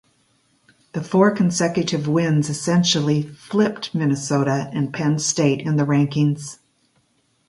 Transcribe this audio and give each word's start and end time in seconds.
The 0.93 1.03
four 1.03 1.29
consecutive 1.29 2.07
wins 2.07 2.49
essentially 2.49 3.21
flipped 3.21 3.93
Minnesota 3.93 4.71
and 4.73 4.91
Penn 4.91 5.19
State 5.19 5.61
in 5.61 5.75
the 5.75 5.83
rankings. 5.85 6.57